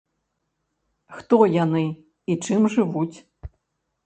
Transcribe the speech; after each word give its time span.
Хто 1.17 1.39
яны 1.63 1.83
і 1.91 2.33
чым 2.43 2.61
жывуць? 2.79 3.17